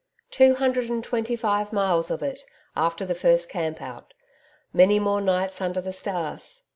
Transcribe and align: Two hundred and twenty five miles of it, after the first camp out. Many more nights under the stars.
Two 0.31 0.55
hundred 0.55 0.89
and 0.89 1.03
twenty 1.03 1.35
five 1.35 1.71
miles 1.71 2.09
of 2.09 2.23
it, 2.23 2.43
after 2.75 3.05
the 3.05 3.13
first 3.13 3.51
camp 3.51 3.83
out. 3.83 4.15
Many 4.73 4.97
more 4.97 5.21
nights 5.21 5.61
under 5.61 5.79
the 5.79 5.91
stars. 5.91 6.63